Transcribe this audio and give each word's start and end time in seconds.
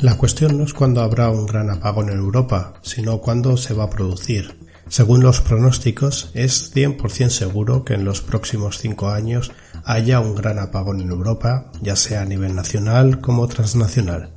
La 0.00 0.16
cuestión 0.16 0.56
no 0.56 0.64
es 0.64 0.72
cuándo 0.72 1.02
habrá 1.02 1.28
un 1.28 1.44
gran 1.44 1.68
apagón 1.68 2.08
en 2.08 2.16
Europa, 2.16 2.72
sino 2.80 3.18
cuándo 3.18 3.58
se 3.58 3.74
va 3.74 3.84
a 3.84 3.90
producir. 3.90 4.58
Según 4.88 5.22
los 5.22 5.42
pronósticos, 5.42 6.30
es 6.32 6.74
100% 6.74 7.28
seguro 7.28 7.84
que 7.84 7.92
en 7.92 8.06
los 8.06 8.22
próximos 8.22 8.78
cinco 8.78 9.10
años 9.10 9.52
haya 9.84 10.20
un 10.20 10.34
gran 10.34 10.58
apagón 10.58 11.02
en 11.02 11.10
Europa, 11.10 11.70
ya 11.82 11.96
sea 11.96 12.22
a 12.22 12.24
nivel 12.24 12.54
nacional 12.54 13.20
como 13.20 13.46
transnacional. 13.46 14.32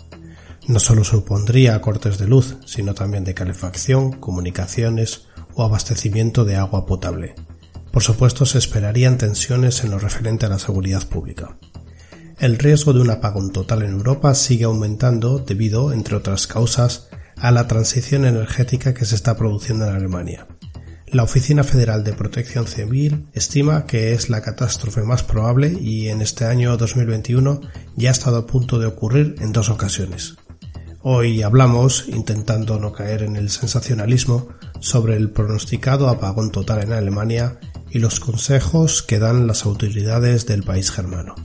No 0.67 0.79
solo 0.79 1.05
supondría 1.05 1.79
cortes 1.79 2.17
de 2.17 2.27
luz, 2.27 2.57
sino 2.65 2.93
también 2.93 3.23
de 3.23 3.33
calefacción, 3.33 4.11
comunicaciones 4.11 5.27
o 5.53 5.63
abastecimiento 5.63 6.43
de 6.43 6.57
agua 6.57 6.85
potable. 6.85 7.35
Por 7.89 8.03
supuesto, 8.03 8.45
se 8.45 8.57
esperarían 8.57 9.17
tensiones 9.17 9.81
en 9.85 9.91
lo 9.91 9.99
referente 9.99 10.45
a 10.45 10.49
la 10.49 10.59
seguridad 10.59 11.07
pública. 11.07 11.57
El 12.43 12.59
riesgo 12.59 12.91
de 12.91 12.99
un 12.99 13.09
apagón 13.09 13.53
total 13.53 13.83
en 13.83 13.91
Europa 13.91 14.35
sigue 14.35 14.65
aumentando 14.65 15.39
debido, 15.39 15.93
entre 15.93 16.17
otras 16.17 16.45
causas, 16.45 17.07
a 17.37 17.51
la 17.51 17.69
transición 17.69 18.25
energética 18.25 18.93
que 18.93 19.05
se 19.05 19.15
está 19.15 19.37
produciendo 19.37 19.87
en 19.87 19.95
Alemania. 19.95 20.45
La 21.07 21.23
Oficina 21.23 21.63
Federal 21.63 22.03
de 22.03 22.11
Protección 22.11 22.67
Civil 22.67 23.27
estima 23.31 23.85
que 23.85 24.11
es 24.11 24.29
la 24.29 24.41
catástrofe 24.41 25.03
más 25.03 25.23
probable 25.23 25.71
y 25.79 26.09
en 26.09 26.21
este 26.21 26.43
año 26.43 26.75
2021 26.75 27.61
ya 27.95 28.09
ha 28.09 28.11
estado 28.11 28.39
a 28.39 28.45
punto 28.45 28.77
de 28.77 28.87
ocurrir 28.87 29.35
en 29.39 29.53
dos 29.53 29.69
ocasiones. 29.69 30.35
Hoy 31.01 31.43
hablamos, 31.43 32.09
intentando 32.09 32.77
no 32.77 32.91
caer 32.91 33.23
en 33.23 33.37
el 33.37 33.51
sensacionalismo, 33.51 34.49
sobre 34.81 35.15
el 35.15 35.29
pronosticado 35.29 36.09
apagón 36.09 36.51
total 36.51 36.83
en 36.83 36.91
Alemania 36.91 37.57
y 37.89 37.99
los 37.99 38.19
consejos 38.19 39.01
que 39.01 39.19
dan 39.19 39.47
las 39.47 39.63
autoridades 39.63 40.45
del 40.45 40.63
país 40.63 40.91
germano. 40.91 41.35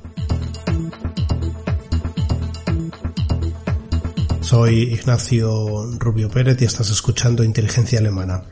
Soy 4.48 4.94
Ignacio 4.94 5.90
Rubio 5.98 6.30
Pérez 6.30 6.62
y 6.62 6.64
estás 6.64 6.88
escuchando 6.88 7.44
Inteligencia 7.44 7.98
Alemana. 7.98 8.44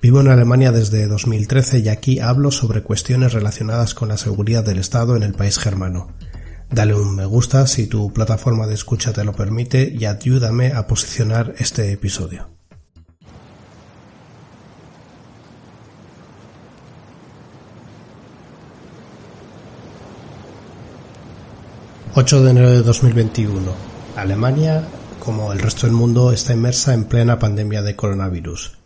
Vivo 0.00 0.22
en 0.22 0.28
Alemania 0.28 0.72
desde 0.72 1.06
2013 1.06 1.80
y 1.80 1.90
aquí 1.90 2.20
hablo 2.20 2.50
sobre 2.50 2.82
cuestiones 2.82 3.34
relacionadas 3.34 3.92
con 3.92 4.08
la 4.08 4.16
seguridad 4.16 4.64
del 4.64 4.78
Estado 4.78 5.14
en 5.14 5.22
el 5.22 5.34
país 5.34 5.58
germano. 5.58 6.08
Dale 6.70 6.94
un 6.94 7.14
me 7.14 7.26
gusta 7.26 7.66
si 7.66 7.86
tu 7.86 8.14
plataforma 8.14 8.66
de 8.66 8.72
escucha 8.72 9.12
te 9.12 9.24
lo 9.24 9.34
permite 9.34 9.92
y 9.94 10.06
ayúdame 10.06 10.72
a 10.72 10.86
posicionar 10.86 11.54
este 11.58 11.92
episodio. 11.92 12.48
...8 22.14 22.40
de 22.40 22.50
enero 22.50 22.70
de 22.70 22.82
2021... 22.82 23.92
Alemania 24.16 24.86
como 25.24 25.52
el 25.52 25.60
resto 25.60 25.86
del 25.86 25.94
mundo, 25.94 26.32
está 26.32 26.52
inmersa 26.52 26.94
en 26.94 27.04
plena 27.04 27.38
pandemia 27.38 27.80
de 27.82 27.94
coronavirus. 27.94 28.78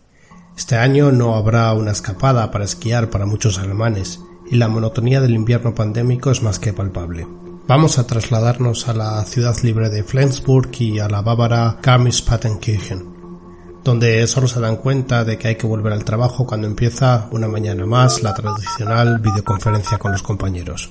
Este 0.54 0.76
año 0.76 1.10
no 1.10 1.34
habrá 1.34 1.72
una 1.72 1.92
escapada 1.92 2.50
para 2.50 2.66
esquiar 2.66 3.08
para 3.08 3.24
muchos 3.24 3.58
alemanes 3.58 4.20
y 4.50 4.56
la 4.56 4.68
monotonía 4.68 5.22
del 5.22 5.34
invierno 5.34 5.74
pandémico 5.74 6.30
es 6.30 6.42
más 6.42 6.58
que 6.58 6.74
palpable. 6.74 7.26
Vamos 7.66 7.98
a 7.98 8.06
trasladarnos 8.06 8.86
a 8.86 8.92
la 8.92 9.24
ciudad 9.24 9.56
libre 9.62 9.88
de 9.88 10.04
Flensburg 10.04 10.70
y 10.78 10.98
a 10.98 11.08
la 11.08 11.22
bávara 11.22 11.78
Garmisch-Partenkirchen, 11.82 13.80
donde 13.82 14.26
solo 14.26 14.46
se 14.46 14.60
dan 14.60 14.76
cuenta 14.76 15.24
de 15.24 15.38
que 15.38 15.48
hay 15.48 15.56
que 15.56 15.66
volver 15.66 15.94
al 15.94 16.04
trabajo 16.04 16.46
cuando 16.46 16.66
empieza 16.66 17.28
una 17.30 17.48
mañana 17.48 17.86
más 17.86 18.22
la 18.22 18.34
tradicional 18.34 19.20
videoconferencia 19.20 19.96
con 19.96 20.12
los 20.12 20.22
compañeros. 20.22 20.90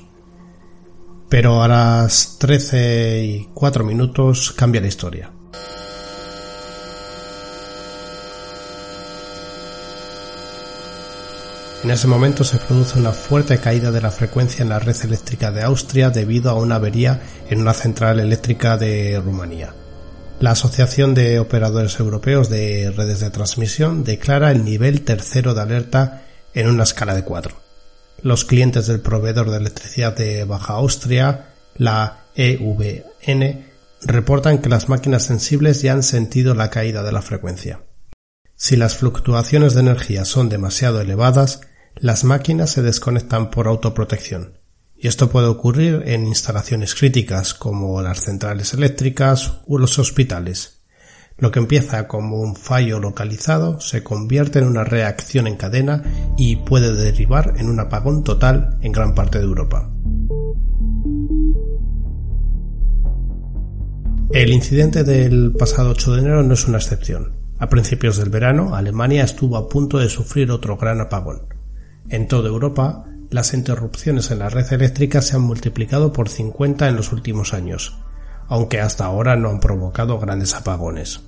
Pero 1.29 1.61
a 1.61 1.67
las 1.67 2.37
13 2.39 3.23
y 3.23 3.49
4 3.53 3.83
minutos 3.83 4.51
cambia 4.51 4.81
la 4.81 4.87
historia. 4.87 5.34
En 11.83 11.91
ese 11.91 12.07
momento 12.07 12.43
se 12.43 12.57
produce 12.57 12.97
una 12.97 13.11
fuerte 13.11 13.59
caída 13.59 13.91
de 13.91 14.01
la 14.01 14.09
frecuencia 14.09 14.63
en 14.63 14.69
la 14.69 14.79
red 14.79 14.95
eléctrica 15.03 15.51
de 15.51 15.61
Austria 15.61 16.09
debido 16.09 16.49
a 16.49 16.55
una 16.55 16.75
avería 16.75 17.21
en 17.49 17.61
una 17.61 17.73
central 17.73 18.19
eléctrica 18.19 18.77
de 18.77 19.21
Rumanía. 19.23 19.75
La 20.39 20.51
Asociación 20.51 21.13
de 21.13 21.39
Operadores 21.39 21.99
Europeos 21.99 22.49
de 22.49 22.91
Redes 22.95 23.19
de 23.19 23.29
Transmisión 23.29 24.03
declara 24.03 24.51
el 24.51 24.65
nivel 24.65 25.01
tercero 25.01 25.53
de 25.53 25.61
alerta 25.61 26.23
en 26.53 26.67
una 26.69 26.83
escala 26.83 27.13
de 27.13 27.23
4. 27.23 27.55
Los 28.21 28.45
clientes 28.45 28.87
del 28.87 28.99
proveedor 28.99 29.51
de 29.51 29.57
electricidad 29.57 30.15
de 30.15 30.43
Baja 30.43 30.73
Austria, 30.73 31.53
la 31.77 32.25
EVN, 32.35 33.65
reportan 34.01 34.57
que 34.57 34.69
las 34.69 34.89
máquinas 34.89 35.23
sensibles 35.23 35.81
ya 35.81 35.93
han 35.93 36.03
sentido 36.03 36.55
la 36.55 36.69
caída 36.69 37.03
de 37.03 37.11
la 37.11 37.21
frecuencia. 37.21 37.81
Si 38.57 38.77
las 38.77 38.95
fluctuaciones 38.95 39.73
de 39.73 39.81
energía 39.81 40.23
son 40.23 40.47
demasiado 40.47 41.01
elevadas, 41.01 41.59
las 41.95 42.23
máquinas 42.23 42.71
se 42.71 42.81
desconectan 42.81 43.51
por 43.51 43.67
autoprotección, 43.67 44.59
y 44.95 45.09
esto 45.09 45.29
puede 45.29 45.47
ocurrir 45.47 46.03
en 46.05 46.25
instalaciones 46.25 46.95
críticas 46.95 47.53
como 47.53 48.01
las 48.01 48.21
centrales 48.21 48.73
eléctricas 48.73 49.59
o 49.67 49.77
los 49.77 49.99
hospitales. 49.99 50.83
Lo 51.37 51.51
que 51.51 51.59
empieza 51.59 52.07
como 52.07 52.39
un 52.39 52.55
fallo 52.55 53.01
localizado 53.01 53.81
se 53.81 54.03
convierte 54.03 54.59
en 54.59 54.67
una 54.67 54.85
reacción 54.85 55.47
en 55.47 55.57
cadena 55.57 56.03
y 56.37 56.55
puede 56.55 56.93
derivar 56.93 57.55
en 57.57 57.67
un 57.67 57.81
apagón 57.81 58.23
total 58.23 58.77
en 58.81 58.93
gran 58.93 59.13
parte 59.13 59.37
de 59.37 59.43
Europa. 59.43 59.91
El 64.31 64.53
incidente 64.53 65.03
del 65.03 65.51
pasado 65.51 65.89
8 65.89 66.13
de 66.13 66.21
enero 66.21 66.43
no 66.43 66.53
es 66.53 66.65
una 66.67 66.77
excepción. 66.77 67.44
A 67.65 67.67
principios 67.67 68.17
del 68.17 68.29
verano, 68.29 68.75
Alemania 68.75 69.23
estuvo 69.23 69.57
a 69.57 69.67
punto 69.67 69.97
de 69.97 70.07
sufrir 70.07 70.51
otro 70.51 70.77
gran 70.77 71.01
apagón. 71.01 71.47
En 72.09 72.27
toda 72.27 72.47
Europa, 72.47 73.05
las 73.31 73.55
interrupciones 73.55 74.29
en 74.29 74.37
la 74.37 74.49
red 74.49 74.71
eléctrica 74.71 75.19
se 75.19 75.35
han 75.35 75.41
multiplicado 75.41 76.13
por 76.13 76.29
50 76.29 76.87
en 76.87 76.95
los 76.95 77.11
últimos 77.11 77.55
años, 77.55 77.97
aunque 78.47 78.81
hasta 78.81 79.05
ahora 79.05 79.35
no 79.35 79.49
han 79.49 79.59
provocado 79.59 80.19
grandes 80.19 80.53
apagones. 80.53 81.21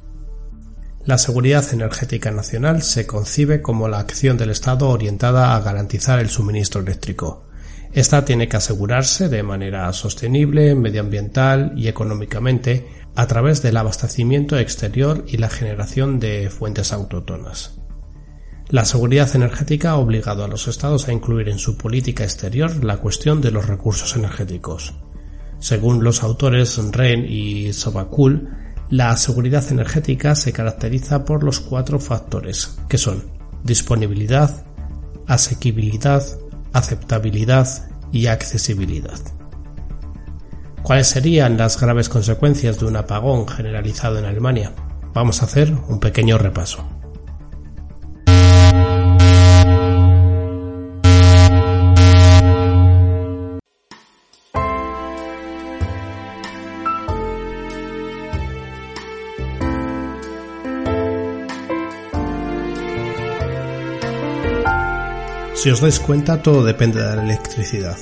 La 1.06 1.18
seguridad 1.18 1.66
energética 1.74 2.30
nacional 2.30 2.84
se 2.84 3.08
concibe 3.08 3.64
como 3.64 3.88
la 3.88 3.98
acción 3.98 4.38
del 4.38 4.52
Estado 4.52 4.90
orientada 4.90 5.56
a 5.56 5.62
garantizar 5.62 6.20
el 6.20 6.30
suministro 6.30 6.82
eléctrico. 6.82 7.48
Esta 7.94 8.26
tiene 8.26 8.48
que 8.48 8.58
asegurarse 8.58 9.28
de 9.28 9.42
manera 9.42 9.92
sostenible, 9.92 10.76
medioambiental 10.76 11.74
y 11.76 11.88
económicamente 11.88 12.86
a 13.18 13.26
través 13.26 13.64
del 13.64 13.78
abastecimiento 13.78 14.60
exterior 14.60 15.26
y 15.28 15.38
la 15.38 15.50
generación 15.50 16.20
de 16.20 16.52
fuentes 16.52 16.94
autóctonas. 16.94 17.80
La 18.70 18.86
seguridad 18.86 19.36
energética 19.36 19.92
ha 19.92 19.96
obligado 19.96 20.44
a 20.44 20.48
los 20.48 20.68
estados 20.68 21.08
a 21.08 21.14
incluir 21.14 21.50
en 21.50 21.58
su 21.58 21.78
política 21.78 22.24
exterior 22.24 22.84
la 22.84 22.98
cuestión 22.98 23.42
de 23.42 23.50
los 23.50 23.66
recursos 23.66 24.16
energéticos. 24.16 24.94
Según 25.58 26.04
los 26.04 26.22
autores 26.22 26.78
Ren 26.92 27.26
y 27.28 27.74
Sobakul, 27.74 28.50
la 28.92 29.18
seguridad 29.18 29.66
energética 29.72 30.36
se 30.36 30.54
caracteriza 30.54 31.26
por 31.26 31.44
los 31.44 31.60
cuatro 31.60 32.00
factores, 32.00 32.78
que 32.88 33.00
son 33.00 33.24
disponibilidad, 33.64 34.64
asequibilidad, 35.26 36.24
aceptabilidad 36.72 37.90
y 38.12 38.28
accesibilidad. 38.28 39.37
¿Cuáles 40.88 41.08
serían 41.08 41.58
las 41.58 41.78
graves 41.82 42.08
consecuencias 42.08 42.80
de 42.80 42.86
un 42.86 42.96
apagón 42.96 43.46
generalizado 43.46 44.20
en 44.20 44.24
Alemania? 44.24 44.72
Vamos 45.14 45.42
a 45.42 45.46
hacer 45.46 45.70
un 45.90 46.00
pequeño 46.00 46.38
repaso. 46.38 46.88
Si 65.54 65.70
os 65.70 65.82
dais 65.82 66.00
cuenta, 66.00 66.42
todo 66.42 66.64
depende 66.64 67.04
de 67.04 67.14
la 67.18 67.24
electricidad. 67.24 67.98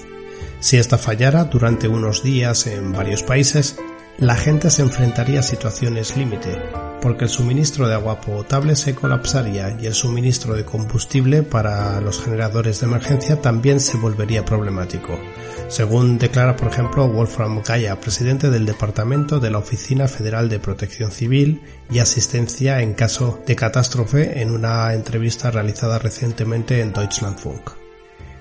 Si 0.65 0.77
esta 0.77 0.97
fallara 0.97 1.43
durante 1.43 1.87
unos 1.87 2.23
días 2.23 2.65
en 2.65 2.91
varios 2.91 3.21
países, 3.21 3.77
la 4.17 4.35
gente 4.35 4.71
se 4.71 4.81
enfrentaría 4.81 5.41
a 5.41 5.43
situaciones 5.43 6.17
límite, 6.17 6.59
porque 7.03 7.25
el 7.25 7.29
suministro 7.29 7.87
de 7.87 7.93
agua 7.93 8.19
potable 8.19 8.75
se 8.75 8.95
colapsaría 8.95 9.77
y 9.79 9.85
el 9.85 9.93
suministro 9.93 10.55
de 10.55 10.65
combustible 10.65 11.43
para 11.43 12.01
los 12.01 12.19
generadores 12.19 12.79
de 12.79 12.87
emergencia 12.87 13.39
también 13.39 13.79
se 13.79 13.97
volvería 13.97 14.43
problemático, 14.43 15.19
según 15.67 16.17
declara 16.17 16.55
por 16.55 16.69
ejemplo 16.69 17.07
Wolfram 17.09 17.61
Gaya, 17.61 17.99
presidente 17.99 18.49
del 18.49 18.65
Departamento 18.65 19.39
de 19.39 19.51
la 19.51 19.59
Oficina 19.59 20.07
Federal 20.07 20.49
de 20.49 20.57
Protección 20.57 21.11
Civil 21.11 21.61
y 21.91 21.99
Asistencia 21.99 22.81
en 22.81 22.95
caso 22.95 23.39
de 23.45 23.55
catástrofe 23.55 24.41
en 24.41 24.49
una 24.49 24.95
entrevista 24.95 25.51
realizada 25.51 25.99
recientemente 25.99 26.81
en 26.81 26.91
Deutschlandfunk. 26.91 27.84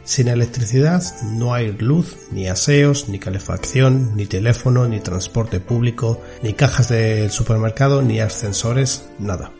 Sin 0.04 0.28
electricidad 0.28 1.02
no 1.22 1.54
hay 1.54 1.72
luz, 1.72 2.18
ni 2.30 2.46
aseos, 2.46 3.08
ni 3.08 3.18
calefacción, 3.18 4.14
ni 4.14 4.26
teléfono, 4.26 4.86
ni 4.86 5.00
transporte 5.00 5.60
público, 5.60 6.20
ni 6.42 6.52
cajas 6.52 6.90
del 6.90 7.30
supermercado, 7.30 8.02
ni 8.02 8.20
ascensores, 8.20 9.08
nada. 9.18 9.50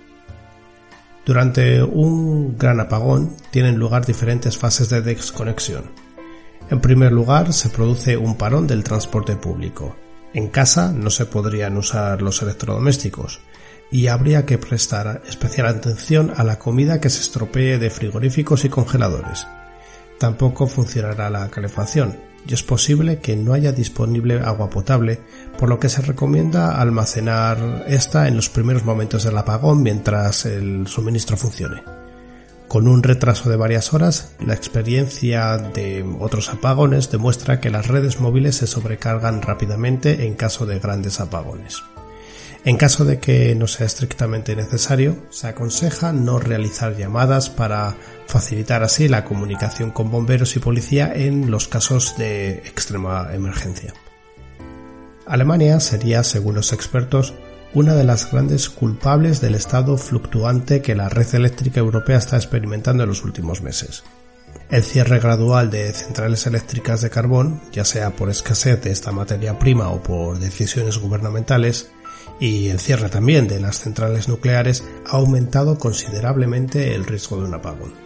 Durante 1.25 1.83
un 1.83 2.59
gran 2.59 2.79
apagón 2.81 3.35
tienen 3.51 3.79
lugar 3.79 4.05
diferentes 4.05 4.59
fases 4.59 4.91
de 4.91 5.01
desconexión. 5.01 5.85
En 6.71 6.81
primer 6.81 7.13
lugar, 7.13 7.55
se 7.55 7.71
produce 7.71 8.19
un 8.19 8.37
parón 8.37 8.67
del 8.67 8.85
transporte 8.85 9.37
público. 9.37 9.97
En 10.35 10.49
casa 10.49 10.93
no 10.93 11.09
se 11.09 11.25
podrían 11.25 11.79
usar 11.79 12.21
los 12.21 12.43
electrodomésticos 12.43 13.41
y 13.91 14.09
habría 14.09 14.45
que 14.45 14.59
prestar 14.59 15.23
especial 15.27 15.69
atención 15.69 16.33
a 16.37 16.45
la 16.45 16.59
comida 16.59 17.01
que 17.01 17.09
se 17.09 17.21
estropee 17.21 17.79
de 17.79 17.89
frigoríficos 17.89 18.67
y 18.67 18.69
congeladores. 18.69 19.47
Tampoco 20.19 20.67
funcionará 20.67 21.31
la 21.31 21.49
calefacción 21.49 22.17
y 22.47 22.55
es 22.55 22.63
posible 22.63 23.21
que 23.21 23.37
no 23.37 23.55
haya 23.55 23.73
disponible 23.73 24.41
agua 24.41 24.71
potable, 24.71 25.21
por 25.59 25.69
lo 25.69 25.79
que 25.79 25.89
se 25.89 26.03
recomienda 26.03 26.81
almacenar 26.81 27.85
esta 27.89 28.29
en 28.29 28.37
los 28.37 28.51
primeros 28.51 28.85
momentos 28.85 29.25
del 29.25 29.39
apagón 29.39 29.83
mientras 29.83 30.45
el 30.45 30.87
suministro 30.87 31.37
funcione. 31.37 31.83
Con 32.69 32.89
un 32.89 33.03
retraso 33.03 33.51
de 33.51 33.57
varias 33.57 33.95
horas, 33.95 34.35
la 34.45 34.55
experiencia 34.55 35.59
de 35.59 36.05
otros 36.19 36.51
apagones 36.51 37.11
demuestra 37.11 37.61
que 37.61 37.71
las 37.71 37.87
redes 37.87 38.21
móviles 38.21 38.57
se 38.57 38.67
sobrecargan 38.67 39.43
rápidamente 39.43 40.27
en 40.27 40.35
caso 40.35 40.67
de 40.67 40.81
grandes 40.81 41.21
apagones. 41.21 41.83
En 42.65 42.79
caso 42.79 43.05
de 43.05 43.19
que 43.19 43.55
no 43.55 43.67
sea 43.67 43.85
estrictamente 43.85 44.57
necesario, 44.57 45.19
se 45.29 45.49
aconseja 45.49 46.15
no 46.15 46.39
realizar 46.39 46.97
llamadas 46.97 47.51
para 47.51 47.95
facilitar 48.27 48.83
así 48.83 49.07
la 49.07 49.27
comunicación 49.27 49.91
con 49.91 50.11
bomberos 50.11 50.57
y 50.57 50.61
policía 50.61 51.13
en 51.15 51.51
los 51.51 51.69
casos 51.69 52.17
de 52.17 52.53
extrema 52.53 53.29
emergencia. 53.35 53.93
Alemania 55.27 55.79
sería, 55.79 56.25
según 56.25 56.55
los 56.55 56.73
expertos, 56.73 57.35
una 57.75 57.95
de 57.95 58.05
las 58.05 58.31
grandes 58.31 58.71
culpables 58.71 59.43
del 59.43 59.57
estado 59.57 59.99
fluctuante 59.99 60.81
que 60.81 60.95
la 60.95 61.11
red 61.11 61.35
eléctrica 61.35 61.81
europea 61.81 62.17
está 62.17 62.37
experimentando 62.37 63.03
en 63.03 63.11
los 63.11 63.25
últimos 63.25 63.61
meses. 63.61 64.05
El 64.71 64.83
cierre 64.83 65.19
gradual 65.19 65.71
de 65.71 65.93
centrales 65.93 66.47
eléctricas 66.47 67.03
de 67.03 67.11
carbón, 67.11 67.61
ya 67.73 67.85
sea 67.85 68.11
por 68.17 68.31
escasez 68.31 68.81
de 68.83 68.91
esta 68.91 69.13
materia 69.13 69.59
prima 69.59 69.91
o 69.91 70.03
por 70.03 70.39
decisiones 70.39 70.99
gubernamentales, 70.99 71.91
y 72.41 72.69
el 72.69 72.81
cierre 72.81 73.09
también 73.09 73.49
de 73.49 73.61
las 73.61 73.81
centrales 73.81 74.29
nucleares 74.29 74.85
ha 75.07 75.17
aumentado 75.17 75.79
considerablemente 75.79 76.95
el 76.95 77.05
riesgo 77.05 77.39
de 77.39 77.45
un 77.47 77.55
apagón. 77.55 78.05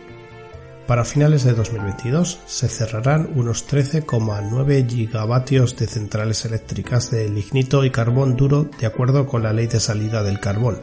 Para 0.86 1.04
finales 1.04 1.44
de 1.44 1.52
2022 1.52 2.40
se 2.46 2.66
cerrarán 2.66 3.30
unos 3.34 3.68
13,9 3.68 4.88
gigavatios 4.88 5.76
de 5.76 5.86
centrales 5.86 6.46
eléctricas 6.46 7.10
de 7.10 7.28
lignito 7.28 7.84
y 7.84 7.90
carbón 7.90 8.36
duro 8.36 8.70
de 8.80 8.86
acuerdo 8.86 9.26
con 9.26 9.42
la 9.42 9.52
ley 9.52 9.66
de 9.66 9.80
salida 9.80 10.22
del 10.22 10.40
carbón. 10.40 10.78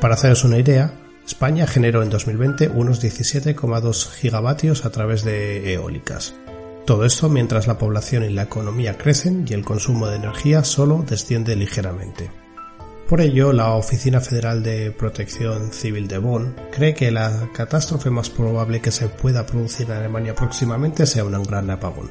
Para 0.00 0.14
haceros 0.14 0.44
una 0.44 0.58
idea, 0.58 0.92
España 1.26 1.66
generó 1.66 2.02
en 2.02 2.10
2020 2.10 2.68
unos 2.68 3.02
17,2 3.02 4.10
gigavatios 4.10 4.84
a 4.84 4.90
través 4.90 5.24
de 5.24 5.72
eólicas. 5.72 6.34
Todo 6.84 7.06
esto 7.06 7.30
mientras 7.30 7.66
la 7.66 7.78
población 7.78 8.22
y 8.22 8.30
la 8.30 8.42
economía 8.42 8.98
crecen 8.98 9.46
y 9.48 9.54
el 9.54 9.64
consumo 9.64 10.08
de 10.08 10.16
energía 10.16 10.62
solo 10.62 11.04
desciende 11.08 11.56
ligeramente. 11.56 12.30
Por 13.08 13.20
ello, 13.20 13.52
la 13.52 13.74
Oficina 13.74 14.20
Federal 14.20 14.64
de 14.64 14.90
Protección 14.90 15.72
Civil 15.72 16.08
de 16.08 16.18
Bonn 16.18 16.56
cree 16.72 16.92
que 16.92 17.12
la 17.12 17.50
catástrofe 17.54 18.10
más 18.10 18.30
probable 18.30 18.80
que 18.80 18.90
se 18.90 19.08
pueda 19.08 19.46
producir 19.46 19.86
en 19.86 19.98
Alemania 19.98 20.34
próximamente 20.34 21.06
sea 21.06 21.24
un 21.24 21.40
gran 21.44 21.70
apagón. 21.70 22.10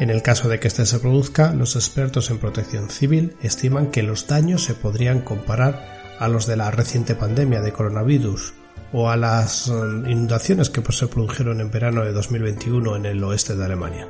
En 0.00 0.10
el 0.10 0.20
caso 0.22 0.48
de 0.48 0.58
que 0.58 0.66
este 0.66 0.84
se 0.84 0.98
produzca, 0.98 1.52
los 1.52 1.76
expertos 1.76 2.28
en 2.30 2.38
protección 2.38 2.90
civil 2.90 3.36
estiman 3.40 3.92
que 3.92 4.02
los 4.02 4.26
daños 4.26 4.64
se 4.64 4.74
podrían 4.74 5.20
comparar 5.20 6.00
a 6.18 6.26
los 6.26 6.44
de 6.46 6.56
la 6.56 6.72
reciente 6.72 7.14
pandemia 7.14 7.60
de 7.60 7.72
coronavirus 7.72 8.54
o 8.92 9.10
a 9.10 9.16
las 9.16 9.68
um, 9.68 10.10
inundaciones 10.10 10.70
que 10.70 10.82
se 10.90 11.06
produjeron 11.06 11.60
en 11.60 11.70
verano 11.70 12.04
de 12.04 12.12
2021 12.12 12.96
en 12.96 13.06
el 13.06 13.22
oeste 13.22 13.54
de 13.54 13.64
Alemania. 13.64 14.08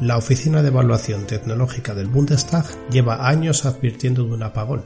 La 0.00 0.16
Oficina 0.16 0.62
de 0.62 0.68
Evaluación 0.68 1.26
Tecnológica 1.26 1.92
del 1.92 2.06
Bundestag 2.06 2.64
lleva 2.88 3.28
años 3.28 3.66
advirtiendo 3.66 4.22
de 4.22 4.32
un 4.32 4.44
apagón 4.44 4.84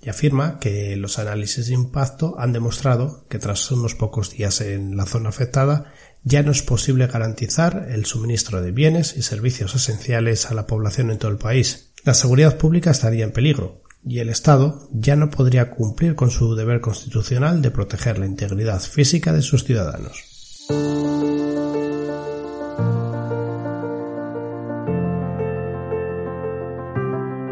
y 0.00 0.10
afirma 0.10 0.60
que 0.60 0.94
los 0.94 1.18
análisis 1.18 1.66
de 1.66 1.74
impacto 1.74 2.36
han 2.38 2.52
demostrado 2.52 3.26
que 3.28 3.40
tras 3.40 3.68
unos 3.72 3.96
pocos 3.96 4.30
días 4.30 4.60
en 4.60 4.96
la 4.96 5.06
zona 5.06 5.30
afectada 5.30 5.92
ya 6.22 6.44
no 6.44 6.52
es 6.52 6.62
posible 6.62 7.08
garantizar 7.08 7.88
el 7.90 8.04
suministro 8.04 8.62
de 8.62 8.70
bienes 8.70 9.16
y 9.16 9.22
servicios 9.22 9.74
esenciales 9.74 10.48
a 10.48 10.54
la 10.54 10.68
población 10.68 11.10
en 11.10 11.18
todo 11.18 11.32
el 11.32 11.38
país. 11.38 11.92
La 12.04 12.14
seguridad 12.14 12.56
pública 12.56 12.92
estaría 12.92 13.24
en 13.24 13.32
peligro, 13.32 13.82
y 14.06 14.20
el 14.20 14.28
Estado 14.28 14.88
ya 14.92 15.16
no 15.16 15.30
podría 15.30 15.70
cumplir 15.70 16.14
con 16.14 16.30
su 16.30 16.54
deber 16.54 16.80
constitucional 16.80 17.60
de 17.60 17.72
proteger 17.72 18.18
la 18.18 18.26
integridad 18.26 18.80
física 18.80 19.32
de 19.32 19.42
sus 19.42 19.64
ciudadanos. 19.64 20.33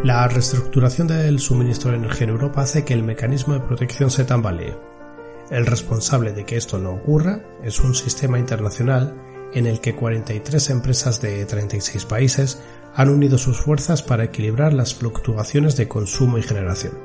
La 0.04 0.26
reestructuración 0.26 1.06
del 1.06 1.38
suministro 1.38 1.92
de 1.92 1.98
energía 1.98 2.24
en 2.24 2.30
Europa 2.30 2.62
hace 2.62 2.84
que 2.84 2.92
el 2.92 3.04
mecanismo 3.04 3.54
de 3.54 3.60
protección 3.60 4.10
se 4.10 4.24
tambalee. 4.24 4.76
El 5.48 5.64
responsable 5.64 6.32
de 6.32 6.44
que 6.44 6.56
esto 6.56 6.78
no 6.78 6.90
ocurra 6.90 7.44
es 7.62 7.78
un 7.78 7.94
sistema 7.94 8.40
internacional 8.40 9.14
en 9.54 9.66
el 9.66 9.80
que 9.80 9.94
43 9.94 10.70
empresas 10.70 11.20
de 11.20 11.44
36 11.46 12.04
países 12.06 12.60
han 12.96 13.10
unido 13.10 13.38
sus 13.38 13.60
fuerzas 13.60 14.02
para 14.02 14.24
equilibrar 14.24 14.74
las 14.74 14.92
fluctuaciones 14.92 15.76
de 15.76 15.86
consumo 15.86 16.36
y 16.36 16.42
generación. 16.42 16.98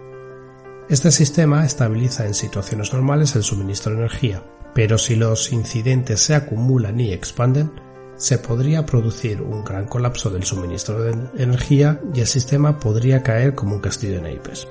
Este 0.89 1.11
sistema 1.11 1.67
estabiliza 1.67 2.25
en 2.25 2.33
situaciones 2.33 2.93
normales 2.93 3.35
el 3.35 3.43
suministro 3.43 3.91
de 3.91 3.99
energía, 3.99 4.43
pero 4.73 4.97
si 4.97 5.15
los 5.15 5.51
incidentes 5.51 6.21
se 6.21 6.33
acumulan 6.33 6.99
y 6.99 7.13
expanden, 7.13 7.71
se 8.17 8.39
podría 8.39 8.85
producir 8.85 9.41
un 9.41 9.63
gran 9.63 9.85
colapso 9.85 10.29
del 10.29 10.43
suministro 10.43 11.01
de 11.01 11.15
energía 11.37 12.01
y 12.13 12.19
el 12.19 12.27
sistema 12.27 12.79
podría 12.79 13.23
caer 13.23 13.55
como 13.55 13.75
un 13.75 13.81
castillo 13.81 14.15
de 14.15 14.21
naipes. 14.21 14.67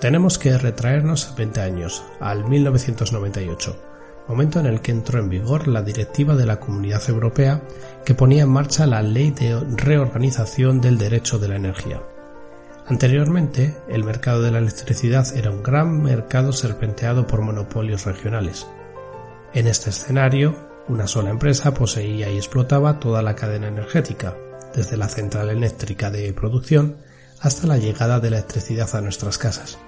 Tenemos 0.00 0.38
que 0.38 0.58
retraernos 0.58 1.34
20 1.36 1.60
años, 1.60 2.04
al 2.20 2.44
1998, 2.44 3.76
momento 4.28 4.60
en 4.60 4.66
el 4.66 4.80
que 4.80 4.92
entró 4.92 5.20
en 5.20 5.28
vigor 5.28 5.68
la 5.68 5.82
directiva 5.82 6.34
de 6.34 6.46
la 6.46 6.58
Comunidad 6.58 7.08
Europea 7.08 7.62
que 8.04 8.14
ponía 8.14 8.42
en 8.42 8.50
marcha 8.50 8.86
la 8.86 9.02
Ley 9.02 9.30
de 9.30 9.58
Reorganización 9.76 10.80
del 10.80 10.98
Derecho 10.98 11.38
de 11.38 11.48
la 11.48 11.56
Energía. 11.56 12.02
Anteriormente, 12.86 13.76
el 13.88 14.04
mercado 14.04 14.42
de 14.42 14.50
la 14.50 14.58
electricidad 14.58 15.26
era 15.34 15.50
un 15.50 15.62
gran 15.62 16.02
mercado 16.02 16.52
serpenteado 16.52 17.26
por 17.26 17.40
monopolios 17.40 18.04
regionales. 18.04 18.66
En 19.54 19.68
este 19.68 19.88
escenario, 19.90 20.73
una 20.88 21.06
sola 21.06 21.30
empresa 21.30 21.74
poseía 21.74 22.30
y 22.30 22.36
explotaba 22.36 23.00
toda 23.00 23.22
la 23.22 23.34
cadena 23.34 23.68
energética, 23.68 24.36
desde 24.74 24.96
la 24.96 25.08
central 25.08 25.50
eléctrica 25.50 26.10
de 26.10 26.32
producción 26.32 26.96
hasta 27.40 27.66
la 27.66 27.78
llegada 27.78 28.20
de 28.20 28.30
la 28.30 28.38
electricidad 28.38 28.94
a 28.94 29.00
nuestras 29.00 29.38
casas. 29.38 29.78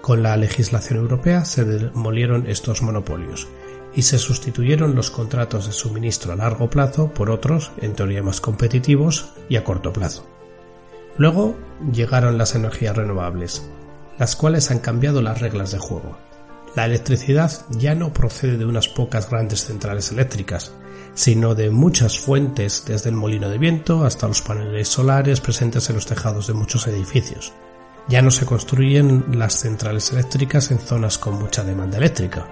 Con 0.00 0.22
la 0.22 0.36
legislación 0.36 0.98
europea 0.98 1.44
se 1.44 1.64
demolieron 1.64 2.48
estos 2.48 2.82
monopolios 2.82 3.48
y 3.94 4.02
se 4.02 4.18
sustituyeron 4.18 4.94
los 4.94 5.10
contratos 5.10 5.66
de 5.66 5.72
suministro 5.72 6.32
a 6.32 6.36
largo 6.36 6.70
plazo 6.70 7.12
por 7.12 7.30
otros, 7.30 7.72
en 7.80 7.94
teoría 7.94 8.22
más 8.22 8.40
competitivos 8.40 9.30
y 9.48 9.56
a 9.56 9.64
corto 9.64 9.92
plazo. 9.92 10.26
Luego 11.16 11.56
llegaron 11.92 12.38
las 12.38 12.54
energías 12.54 12.96
renovables, 12.96 13.62
las 14.18 14.36
cuales 14.36 14.70
han 14.70 14.78
cambiado 14.78 15.22
las 15.22 15.40
reglas 15.40 15.72
de 15.72 15.78
juego. 15.78 16.16
La 16.76 16.86
electricidad 16.86 17.50
ya 17.70 17.94
no 17.94 18.12
procede 18.12 18.56
de 18.56 18.64
unas 18.64 18.88
pocas 18.88 19.28
grandes 19.28 19.64
centrales 19.64 20.12
eléctricas, 20.12 20.72
sino 21.14 21.56
de 21.56 21.70
muchas 21.70 22.18
fuentes 22.18 22.84
desde 22.86 23.10
el 23.10 23.16
molino 23.16 23.48
de 23.48 23.58
viento 23.58 24.04
hasta 24.04 24.28
los 24.28 24.42
paneles 24.42 24.88
solares 24.88 25.40
presentes 25.40 25.88
en 25.90 25.96
los 25.96 26.06
tejados 26.06 26.46
de 26.46 26.54
muchos 26.54 26.86
edificios. 26.86 27.52
Ya 28.08 28.22
no 28.22 28.30
se 28.30 28.46
construyen 28.46 29.26
las 29.32 29.54
centrales 29.54 30.12
eléctricas 30.12 30.70
en 30.70 30.78
zonas 30.78 31.18
con 31.18 31.38
mucha 31.40 31.64
demanda 31.64 31.98
eléctrica, 31.98 32.46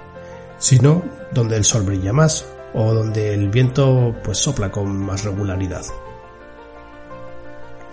sino 0.58 1.02
donde 1.32 1.56
el 1.56 1.64
sol 1.64 1.82
brilla 1.82 2.12
más 2.12 2.44
o 2.74 2.92
donde 2.92 3.32
el 3.32 3.48
viento 3.50 4.14
pues 4.24 4.38
sopla 4.38 4.70
con 4.70 4.96
más 4.98 5.24
regularidad. 5.24 5.84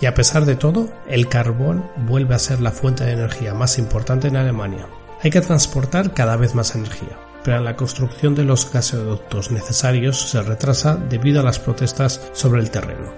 Y 0.02 0.08
a 0.08 0.14
pesar 0.14 0.46
de 0.46 0.56
todo, 0.56 0.90
el 1.08 1.30
carbón 1.30 1.86
vuelve 2.06 2.36
a 2.36 2.40
ser 2.40 2.62
la 2.62 2.72
fuente 2.72 3.06
de 3.06 3.14
energía 3.14 3.54
más 3.54 3.78
importante 3.78 4.28
en 4.28 4.36
Alemania. 4.36 4.88
Hay 5.26 5.32
que 5.32 5.42
transportar 5.42 6.14
cada 6.14 6.38
vez 6.38 6.54
más 6.54 6.76
energía, 6.76 7.18
pero 7.44 7.60
la 7.60 7.76
construcción 7.76 8.36
de 8.36 8.44
los 8.44 8.72
gasoductos 8.72 9.50
necesarios 9.50 10.30
se 10.30 10.40
retrasa 10.44 10.98
debido 10.98 11.40
a 11.40 11.44
las 11.44 11.58
protestas 11.58 12.30
sobre 12.34 12.62
el 12.62 12.70
terreno. 12.70 13.12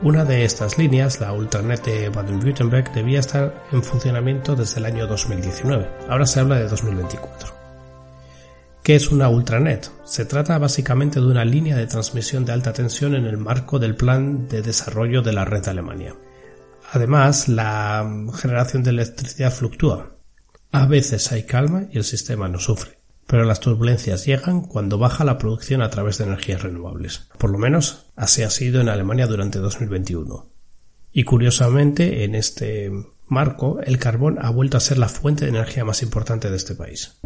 Una 0.00 0.24
de 0.24 0.46
estas 0.46 0.78
líneas, 0.78 1.20
la 1.20 1.34
Ultranet 1.34 1.84
de 1.84 2.08
Baden-Württemberg, 2.08 2.94
debía 2.94 3.20
estar 3.20 3.66
en 3.70 3.82
funcionamiento 3.82 4.56
desde 4.56 4.78
el 4.78 4.86
año 4.86 5.06
2019. 5.06 5.90
Ahora 6.08 6.24
se 6.24 6.40
habla 6.40 6.56
de 6.56 6.68
2024. 6.68 7.52
¿Qué 8.82 8.94
es 8.94 9.10
una 9.10 9.28
ultranet? 9.28 9.90
Se 10.04 10.24
trata 10.24 10.56
básicamente 10.56 11.20
de 11.20 11.26
una 11.26 11.44
línea 11.44 11.76
de 11.76 11.86
transmisión 11.86 12.46
de 12.46 12.52
alta 12.52 12.72
tensión 12.72 13.14
en 13.14 13.26
el 13.26 13.36
marco 13.36 13.78
del 13.78 13.94
plan 13.94 14.48
de 14.48 14.62
desarrollo 14.62 15.20
de 15.20 15.34
la 15.34 15.44
red 15.44 15.62
de 15.62 15.70
Alemania. 15.70 16.14
Además, 16.92 17.46
la 17.46 18.10
generación 18.40 18.82
de 18.82 18.88
electricidad 18.88 19.52
fluctúa. 19.52 20.19
A 20.72 20.86
veces 20.86 21.32
hay 21.32 21.44
calma 21.44 21.86
y 21.90 21.98
el 21.98 22.04
sistema 22.04 22.48
no 22.48 22.60
sufre, 22.60 22.98
pero 23.26 23.44
las 23.44 23.58
turbulencias 23.58 24.24
llegan 24.24 24.62
cuando 24.62 24.98
baja 24.98 25.24
la 25.24 25.36
producción 25.36 25.82
a 25.82 25.90
través 25.90 26.18
de 26.18 26.24
energías 26.24 26.62
renovables. 26.62 27.28
Por 27.38 27.50
lo 27.50 27.58
menos 27.58 28.06
así 28.14 28.42
ha 28.42 28.50
sido 28.50 28.80
en 28.80 28.88
Alemania 28.88 29.26
durante 29.26 29.58
2021. 29.58 30.48
Y 31.12 31.24
curiosamente, 31.24 32.22
en 32.22 32.36
este 32.36 32.92
marco, 33.26 33.80
el 33.80 33.98
carbón 33.98 34.38
ha 34.40 34.50
vuelto 34.50 34.76
a 34.76 34.80
ser 34.80 34.98
la 34.98 35.08
fuente 35.08 35.44
de 35.44 35.50
energía 35.50 35.84
más 35.84 36.02
importante 36.02 36.50
de 36.50 36.56
este 36.56 36.76
país. 36.76 37.18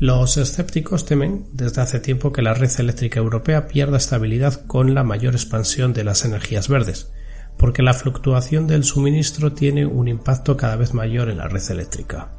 Los 0.00 0.38
escépticos 0.38 1.04
temen 1.04 1.44
desde 1.52 1.82
hace 1.82 2.00
tiempo 2.00 2.32
que 2.32 2.40
la 2.40 2.54
red 2.54 2.70
eléctrica 2.78 3.20
europea 3.20 3.68
pierda 3.68 3.98
estabilidad 3.98 4.64
con 4.66 4.94
la 4.94 5.04
mayor 5.04 5.34
expansión 5.34 5.92
de 5.92 6.04
las 6.04 6.24
energías 6.24 6.68
verdes, 6.68 7.12
porque 7.58 7.82
la 7.82 7.92
fluctuación 7.92 8.66
del 8.66 8.84
suministro 8.84 9.52
tiene 9.52 9.84
un 9.84 10.08
impacto 10.08 10.56
cada 10.56 10.76
vez 10.76 10.94
mayor 10.94 11.28
en 11.28 11.36
la 11.36 11.48
red 11.48 11.70
eléctrica. 11.70 12.32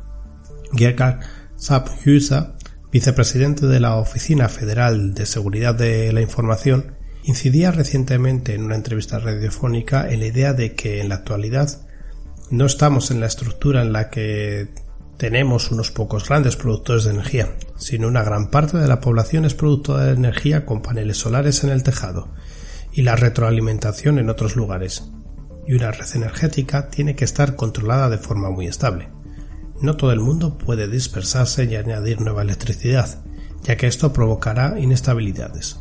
Gerhard 0.75 1.19
Sapphüser, 1.55 2.53
vicepresidente 2.91 3.67
de 3.67 3.79
la 3.79 3.97
Oficina 3.97 4.49
Federal 4.49 5.13
de 5.13 5.27
Seguridad 5.27 5.75
de 5.75 6.11
la 6.13 6.21
Información, 6.21 6.95
incidía 7.25 7.69
recientemente 7.69 8.55
en 8.55 8.63
una 8.63 8.75
entrevista 8.75 9.19
radiofónica 9.19 10.09
en 10.09 10.21
la 10.21 10.25
idea 10.25 10.53
de 10.53 10.73
que 10.73 10.99
en 10.99 11.09
la 11.09 11.15
actualidad 11.15 11.87
no 12.49 12.65
estamos 12.65 13.11
en 13.11 13.19
la 13.19 13.27
estructura 13.27 13.83
en 13.83 13.93
la 13.93 14.09
que 14.09 14.69
tenemos 15.21 15.69
unos 15.69 15.91
pocos 15.91 16.27
grandes 16.27 16.55
productores 16.55 17.03
de 17.03 17.11
energía, 17.11 17.55
sino 17.77 18.07
una 18.07 18.23
gran 18.23 18.49
parte 18.49 18.79
de 18.79 18.87
la 18.87 18.99
población 18.99 19.45
es 19.45 19.53
productora 19.53 20.05
de 20.05 20.13
energía 20.13 20.65
con 20.65 20.81
paneles 20.81 21.17
solares 21.17 21.63
en 21.63 21.69
el 21.69 21.83
tejado 21.83 22.29
y 22.91 23.03
la 23.03 23.15
retroalimentación 23.15 24.17
en 24.17 24.31
otros 24.31 24.55
lugares. 24.55 25.11
Y 25.67 25.75
una 25.75 25.91
red 25.91 26.07
energética 26.15 26.89
tiene 26.89 27.15
que 27.15 27.23
estar 27.23 27.55
controlada 27.55 28.09
de 28.09 28.17
forma 28.17 28.49
muy 28.49 28.65
estable. 28.65 29.09
No 29.79 29.95
todo 29.95 30.11
el 30.11 30.21
mundo 30.21 30.57
puede 30.57 30.87
dispersarse 30.87 31.65
y 31.65 31.75
añadir 31.75 32.19
nueva 32.19 32.41
electricidad, 32.41 33.23
ya 33.61 33.77
que 33.77 33.85
esto 33.85 34.13
provocará 34.13 34.79
inestabilidades. 34.79 35.77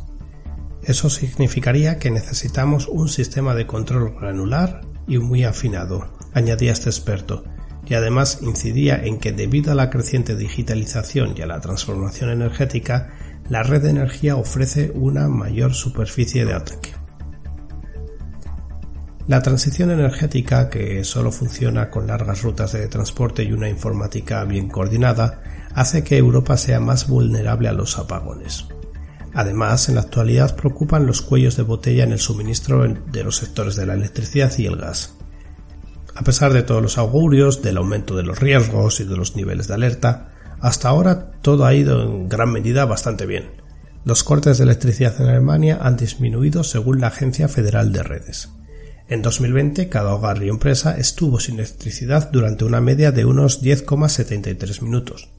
Eso 0.83 1.09
significaría 1.09 1.97
que 1.97 2.11
necesitamos 2.11 2.87
un 2.87 3.09
sistema 3.09 3.55
de 3.55 3.65
control 3.65 4.13
granular 4.21 4.81
y 5.07 5.17
muy 5.17 5.45
afinado, 5.45 6.13
añadía 6.31 6.73
este 6.73 6.91
experto, 6.91 7.43
y 7.87 7.93
además 7.93 8.39
incidía 8.41 9.03
en 9.03 9.17
que 9.17 9.31
debido 9.31 9.71
a 9.71 9.75
la 9.75 9.89
creciente 9.89 10.35
digitalización 10.35 11.33
y 11.35 11.41
a 11.41 11.47
la 11.47 11.59
transformación 11.59 12.29
energética, 12.29 13.09
la 13.49 13.63
red 13.63 13.81
de 13.81 13.89
energía 13.89 14.35
ofrece 14.35 14.91
una 14.93 15.27
mayor 15.27 15.73
superficie 15.73 16.45
de 16.45 16.53
ataque. 16.53 16.91
La 19.27 19.41
transición 19.41 19.91
energética, 19.91 20.69
que 20.69 21.03
solo 21.03 21.31
funciona 21.31 21.89
con 21.89 22.07
largas 22.07 22.41
rutas 22.41 22.73
de 22.73 22.87
transporte 22.87 23.43
y 23.43 23.53
una 23.53 23.69
informática 23.69 24.43
bien 24.45 24.67
coordinada, 24.67 25.41
hace 25.73 26.03
que 26.03 26.17
Europa 26.17 26.57
sea 26.57 26.79
más 26.79 27.07
vulnerable 27.07 27.69
a 27.69 27.73
los 27.73 27.97
apagones. 27.97 28.65
Además, 29.33 29.87
en 29.87 29.95
la 29.95 30.01
actualidad 30.01 30.55
preocupan 30.55 31.05
los 31.05 31.21
cuellos 31.21 31.55
de 31.55 31.63
botella 31.63 32.03
en 32.03 32.11
el 32.11 32.19
suministro 32.19 32.83
de 32.85 33.23
los 33.23 33.37
sectores 33.37 33.75
de 33.75 33.85
la 33.85 33.93
electricidad 33.93 34.51
y 34.57 34.65
el 34.65 34.75
gas. 34.75 35.15
A 36.15 36.23
pesar 36.23 36.53
de 36.53 36.63
todos 36.63 36.81
los 36.81 36.97
augurios, 36.97 37.61
del 37.61 37.77
aumento 37.77 38.15
de 38.15 38.23
los 38.23 38.39
riesgos 38.39 38.99
y 38.99 39.05
de 39.05 39.15
los 39.15 39.35
niveles 39.35 39.67
de 39.67 39.75
alerta, 39.75 40.33
hasta 40.59 40.89
ahora 40.89 41.31
todo 41.41 41.65
ha 41.65 41.73
ido 41.73 42.03
en 42.03 42.29
gran 42.29 42.51
medida 42.51 42.85
bastante 42.85 43.25
bien. 43.25 43.61
Los 44.03 44.23
cortes 44.23 44.57
de 44.57 44.63
electricidad 44.63 45.19
en 45.19 45.27
Alemania 45.27 45.79
han 45.81 45.95
disminuido 45.95 46.63
según 46.63 47.01
la 47.01 47.07
Agencia 47.07 47.47
Federal 47.47 47.91
de 47.93 48.03
Redes. 48.03 48.49
En 49.07 49.21
2020, 49.21 49.89
cada 49.89 50.13
hogar 50.13 50.41
y 50.41 50.49
empresa 50.49 50.97
estuvo 50.97 51.39
sin 51.39 51.55
electricidad 51.55 52.31
durante 52.31 52.65
una 52.65 52.81
media 52.81 53.11
de 53.11 53.25
unos 53.25 53.61
10,73 53.61 54.81
minutos. 54.81 55.29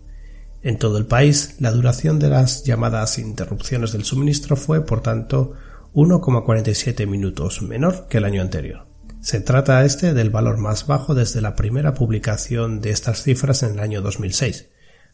En 0.62 0.78
todo 0.78 0.98
el 0.98 1.06
país, 1.06 1.56
la 1.58 1.72
duración 1.72 2.18
de 2.18 2.28
las 2.28 2.64
llamadas 2.64 3.18
interrupciones 3.18 3.92
del 3.92 4.04
suministro 4.04 4.56
fue, 4.56 4.84
por 4.84 5.00
tanto, 5.00 5.54
1,47 5.94 7.06
minutos 7.06 7.62
menor 7.62 8.06
que 8.08 8.18
el 8.18 8.24
año 8.24 8.42
anterior. 8.42 8.91
Se 9.22 9.38
trata 9.38 9.84
este 9.84 10.14
del 10.14 10.30
valor 10.30 10.58
más 10.58 10.88
bajo 10.88 11.14
desde 11.14 11.40
la 11.40 11.54
primera 11.54 11.94
publicación 11.94 12.80
de 12.80 12.90
estas 12.90 13.22
cifras 13.22 13.62
en 13.62 13.74
el 13.74 13.78
año 13.78 14.02
2006, 14.02 14.68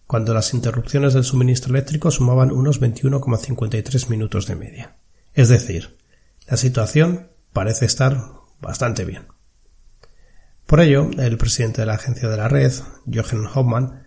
cuando 0.06 0.32
las 0.32 0.54
interrupciones 0.54 1.12
del 1.12 1.24
suministro 1.24 1.74
eléctrico 1.74 2.10
sumaban 2.10 2.50
unos 2.50 2.80
21,53 2.80 4.08
minutos 4.08 4.46
de 4.46 4.56
media. 4.56 4.96
Es 5.34 5.50
decir, 5.50 5.98
la 6.48 6.56
situación 6.56 7.28
parece 7.52 7.84
estar 7.84 8.18
bastante 8.62 9.04
bien. 9.04 9.26
Por 10.64 10.80
ello, 10.80 11.10
el 11.18 11.36
presidente 11.36 11.82
de 11.82 11.86
la 11.88 11.94
agencia 11.94 12.30
de 12.30 12.36
la 12.38 12.48
red, 12.48 12.72
Jochen 13.12 13.44
Hoffmann, 13.44 14.04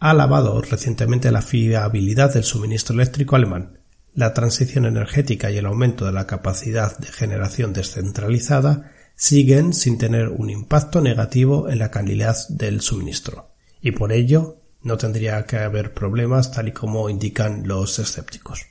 ha 0.00 0.10
alabado 0.10 0.60
recientemente 0.62 1.30
la 1.30 1.42
fiabilidad 1.42 2.34
del 2.34 2.42
suministro 2.42 2.94
eléctrico 2.94 3.36
alemán, 3.36 3.78
la 4.14 4.34
transición 4.34 4.84
energética 4.84 5.52
y 5.52 5.58
el 5.58 5.66
aumento 5.66 6.06
de 6.06 6.12
la 6.12 6.26
capacidad 6.26 6.98
de 6.98 7.06
generación 7.06 7.72
descentralizada 7.72 8.90
siguen 9.14 9.72
sin 9.72 9.98
tener 9.98 10.28
un 10.28 10.50
impacto 10.50 11.00
negativo 11.00 11.68
en 11.68 11.78
la 11.78 11.90
calidad 11.90 12.36
del 12.48 12.80
suministro 12.80 13.54
y 13.80 13.92
por 13.92 14.12
ello 14.12 14.62
no 14.82 14.96
tendría 14.96 15.44
que 15.44 15.58
haber 15.58 15.94
problemas 15.94 16.52
tal 16.52 16.68
y 16.68 16.72
como 16.72 17.08
indican 17.08 17.66
los 17.66 17.98
escépticos. 17.98 18.66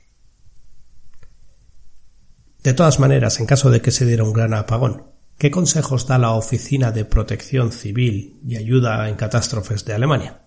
De 2.62 2.72
todas 2.72 2.98
maneras, 2.98 3.40
en 3.40 3.46
caso 3.46 3.70
de 3.70 3.80
que 3.80 3.90
se 3.90 4.06
diera 4.06 4.24
un 4.24 4.32
gran 4.32 4.54
apagón, 4.54 5.04
¿qué 5.38 5.50
consejos 5.50 6.06
da 6.06 6.18
la 6.18 6.32
Oficina 6.32 6.92
de 6.92 7.04
Protección 7.04 7.72
Civil 7.72 8.40
y 8.46 8.56
Ayuda 8.56 9.08
en 9.08 9.16
Catástrofes 9.16 9.84
de 9.84 9.92
Alemania? 9.92 10.44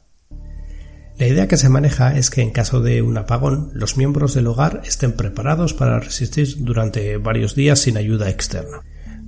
La 1.18 1.28
idea 1.28 1.48
que 1.48 1.58
se 1.58 1.70
maneja 1.70 2.18
es 2.18 2.30
que 2.30 2.42
en 2.42 2.52
caso 2.52 2.82
de 2.82 3.02
un 3.02 3.18
apagón, 3.18 3.72
los 3.74 3.98
miembros 3.98 4.34
del 4.34 4.48
hogar 4.48 4.82
estén 4.86 5.14
preparados 5.14 5.74
para 5.74 6.00
resistir 6.00 6.56
durante 6.58 7.18
varios 7.18 7.56
días 7.56 7.80
sin 7.80 7.98
ayuda 7.98 8.30
externa. 8.30 8.82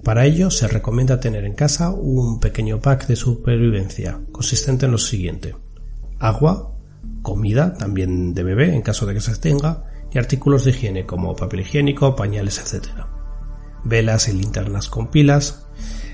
Para 0.04 0.26
ello 0.26 0.50
se 0.50 0.68
recomienda 0.68 1.20
tener 1.20 1.44
en 1.44 1.54
casa 1.54 1.90
un 1.90 2.40
pequeño 2.40 2.80
pack 2.80 3.08
de 3.08 3.16
supervivencia 3.16 4.20
consistente 4.32 4.86
en 4.86 4.94
lo 4.94 4.98
siguiente. 4.98 5.56
Agua, 6.20 6.74
comida, 7.22 7.74
también 7.74 8.34
de 8.34 8.44
bebé 8.44 8.74
en 8.74 8.82
caso 8.82 9.06
de 9.06 9.14
que 9.14 9.22
se 9.22 9.36
tenga, 9.36 9.84
y 10.12 10.18
artículos 10.18 10.64
de 10.64 10.72
higiene 10.72 11.06
como 11.06 11.36
papel 11.36 11.62
higiénico, 11.62 12.16
pañales, 12.16 12.60
etc. 12.60 12.88
Velas 13.84 14.30
y 14.30 14.34
linternas 14.34 14.90
con 14.90 15.12
pilas. 15.12 15.68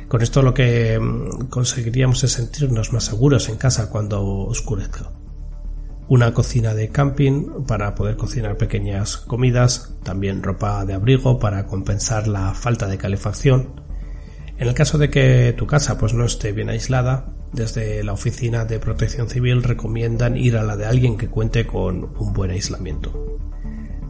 Con 0.08 0.22
esto 0.22 0.42
lo 0.42 0.54
que 0.54 1.00
mm, 1.00 1.48
conseguiríamos 1.48 2.24
es 2.24 2.32
sentirnos 2.32 2.92
más 2.92 3.06
seguros 3.06 3.50
en 3.50 3.58
casa 3.58 3.90
cuando 3.90 4.26
oscurezca. 4.26 5.12
Una 6.08 6.36
cocina 6.36 6.76
de 6.76 6.90
camping 6.90 7.66
para 7.68 7.96
poder 7.96 8.16
cocinar 8.16 8.58
pequeñas 8.58 9.18
comidas, 9.18 9.96
también 10.04 10.44
ropa 10.44 10.86
de 10.86 10.94
abrigo 10.94 11.40
para 11.40 11.66
compensar 11.66 12.28
la 12.28 12.54
falta 12.54 12.86
de 12.88 13.00
calefacción. 13.00 13.82
En 14.58 14.68
el 14.68 14.76
caso 14.76 15.00
de 15.00 15.10
que 15.10 15.56
tu 15.58 15.66
casa 15.66 15.98
pues 15.98 16.14
no 16.14 16.24
esté 16.24 16.52
bien 16.52 16.70
aislada, 16.70 17.34
desde 17.54 18.04
la 18.04 18.14
Oficina 18.14 18.66
de 18.66 18.80
Protección 18.80 19.30
Civil 19.30 19.64
recomiendan 19.64 20.38
ir 20.38 20.58
a 20.58 20.64
la 20.64 20.78
de 20.78 20.86
alguien 20.86 21.18
que 21.18 21.28
cuente 21.28 21.66
con 21.66 22.12
un 22.20 22.34
buen 22.34 22.52
aislamiento. 22.52 23.40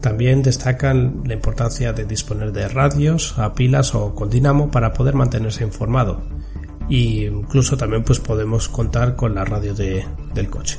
También 0.02 0.42
destacan 0.42 1.22
la 1.24 1.32
importancia 1.32 1.94
de 1.94 2.04
disponer 2.04 2.52
de 2.52 2.68
radios 2.68 3.38
a 3.38 3.54
pilas 3.54 3.94
o 3.94 4.14
con 4.14 4.28
dinamo 4.28 4.70
para 4.70 4.92
poder 4.92 5.14
mantenerse 5.14 5.64
informado. 5.64 6.22
Y 6.88 7.24
incluso 7.24 7.76
también 7.76 8.04
pues 8.04 8.20
podemos 8.20 8.68
contar 8.68 9.16
con 9.16 9.34
la 9.34 9.44
radio 9.44 9.74
del 9.74 10.50
coche. 10.50 10.78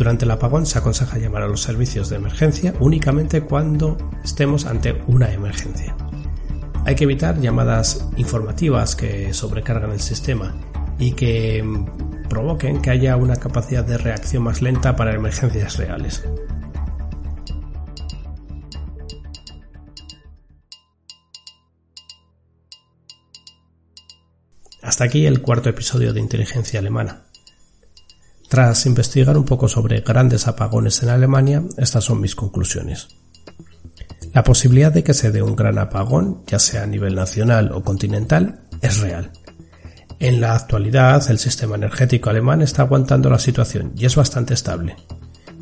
Durante 0.00 0.24
el 0.24 0.30
apagón 0.30 0.64
se 0.64 0.78
aconseja 0.78 1.18
llamar 1.18 1.42
a 1.42 1.46
los 1.46 1.60
servicios 1.60 2.08
de 2.08 2.16
emergencia 2.16 2.72
únicamente 2.80 3.42
cuando 3.42 3.98
estemos 4.24 4.64
ante 4.64 5.02
una 5.06 5.30
emergencia. 5.30 5.94
Hay 6.86 6.94
que 6.94 7.04
evitar 7.04 7.38
llamadas 7.38 8.08
informativas 8.16 8.96
que 8.96 9.34
sobrecargan 9.34 9.90
el 9.90 10.00
sistema 10.00 10.56
y 10.98 11.12
que 11.12 11.62
provoquen 12.30 12.80
que 12.80 12.88
haya 12.88 13.14
una 13.18 13.36
capacidad 13.36 13.84
de 13.84 13.98
reacción 13.98 14.42
más 14.42 14.62
lenta 14.62 14.96
para 14.96 15.14
emergencias 15.14 15.76
reales. 15.76 16.24
Hasta 24.80 25.04
aquí 25.04 25.26
el 25.26 25.42
cuarto 25.42 25.68
episodio 25.68 26.14
de 26.14 26.20
Inteligencia 26.20 26.80
Alemana. 26.80 27.24
Tras 28.50 28.84
investigar 28.84 29.38
un 29.38 29.44
poco 29.44 29.68
sobre 29.68 30.00
grandes 30.00 30.48
apagones 30.48 31.04
en 31.04 31.10
Alemania, 31.10 31.62
estas 31.76 32.02
son 32.02 32.20
mis 32.20 32.34
conclusiones. 32.34 33.06
La 34.34 34.42
posibilidad 34.42 34.90
de 34.90 35.04
que 35.04 35.14
se 35.14 35.30
dé 35.30 35.40
un 35.40 35.54
gran 35.54 35.78
apagón, 35.78 36.42
ya 36.48 36.58
sea 36.58 36.82
a 36.82 36.86
nivel 36.88 37.14
nacional 37.14 37.70
o 37.70 37.84
continental, 37.84 38.62
es 38.82 38.98
real. 38.98 39.30
En 40.18 40.40
la 40.40 40.56
actualidad, 40.56 41.30
el 41.30 41.38
sistema 41.38 41.76
energético 41.76 42.28
alemán 42.28 42.60
está 42.60 42.82
aguantando 42.82 43.30
la 43.30 43.38
situación 43.38 43.92
y 43.96 44.04
es 44.04 44.16
bastante 44.16 44.54
estable. 44.54 44.96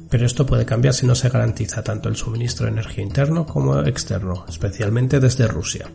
Pero 0.08 0.24
esto 0.24 0.46
puede 0.46 0.64
cambiar 0.64 0.94
si 0.94 1.06
no 1.06 1.14
se 1.14 1.28
garantiza 1.28 1.82
tanto 1.82 2.08
el 2.08 2.16
suministro 2.16 2.64
de 2.64 2.72
energía 2.72 3.04
interno 3.04 3.44
como 3.44 3.80
externo, 3.80 4.46
especialmente 4.48 5.20
desde 5.20 5.46
Rusia. 5.46 5.90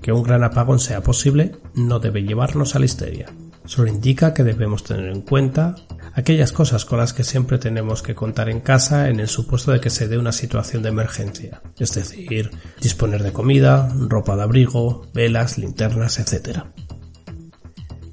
Que 0.00 0.12
un 0.12 0.22
gran 0.22 0.44
apagón 0.44 0.78
sea 0.78 1.02
posible 1.02 1.56
no 1.74 1.98
debe 1.98 2.22
llevarnos 2.22 2.76
a 2.76 2.78
la 2.78 2.84
histeria. 2.84 3.26
Solo 3.64 3.88
indica 3.88 4.32
que 4.32 4.44
debemos 4.44 4.84
tener 4.84 5.06
en 5.06 5.22
cuenta 5.22 5.74
aquellas 6.14 6.52
cosas 6.52 6.84
con 6.84 6.98
las 6.98 7.12
que 7.12 7.24
siempre 7.24 7.58
tenemos 7.58 8.02
que 8.02 8.14
contar 8.14 8.48
en 8.48 8.60
casa 8.60 9.08
en 9.08 9.20
el 9.20 9.28
supuesto 9.28 9.72
de 9.72 9.80
que 9.80 9.90
se 9.90 10.08
dé 10.08 10.18
una 10.18 10.32
situación 10.32 10.82
de 10.82 10.88
emergencia, 10.88 11.62
es 11.78 11.94
decir, 11.94 12.50
disponer 12.80 13.22
de 13.22 13.32
comida, 13.32 13.88
ropa 13.98 14.36
de 14.36 14.42
abrigo, 14.42 15.08
velas, 15.14 15.58
linternas, 15.58 16.18
etc. 16.18 16.60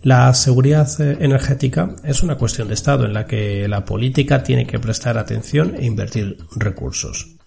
La 0.04 0.34
seguridad 0.34 0.90
energética 1.02 1.96
es 2.04 2.24
una 2.24 2.38
cuestión 2.38 2.68
de 2.68 2.76
Estado 2.76 3.06
en 3.06 3.14
la 3.14 3.26
que 3.26 3.68
la 3.68 3.84
política 3.84 4.44
tiene 4.44 4.66
que 4.66 4.80
prestar 4.80 5.18
atención 5.18 5.76
e 5.76 5.86
invertir 5.86 6.38
recursos. 6.56 7.38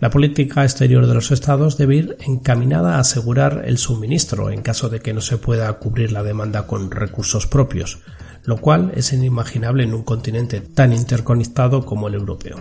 La 0.00 0.08
política 0.08 0.62
exterior 0.62 1.06
de 1.06 1.14
los 1.14 1.30
estados 1.30 1.76
debe 1.76 1.96
ir 1.96 2.16
encaminada 2.20 2.96
a 2.96 3.00
asegurar 3.00 3.64
el 3.66 3.76
suministro 3.76 4.50
en 4.50 4.62
caso 4.62 4.88
de 4.88 5.00
que 5.00 5.12
no 5.12 5.20
se 5.20 5.36
pueda 5.36 5.70
cubrir 5.74 6.10
la 6.12 6.22
demanda 6.22 6.66
con 6.66 6.90
recursos 6.90 7.46
propios, 7.46 7.98
lo 8.50 8.56
cual 8.56 8.90
es 8.96 9.12
inimaginable 9.12 9.84
en 9.84 9.94
un 9.94 10.02
continente 10.02 10.60
tan 10.60 10.92
interconectado 10.92 11.86
como 11.86 12.08
el 12.08 12.14
europeo. 12.14 12.56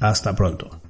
Hasta 0.00 0.34
pronto. 0.34 0.80